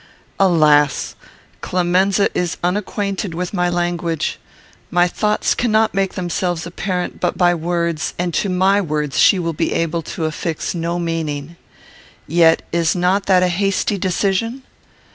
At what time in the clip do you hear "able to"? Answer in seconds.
9.73-10.25